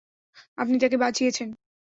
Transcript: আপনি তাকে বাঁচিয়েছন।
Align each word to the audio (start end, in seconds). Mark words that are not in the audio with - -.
আপনি 0.57 0.75
তাকে 0.79 0.97
বাঁচিয়েছন। 0.97 1.49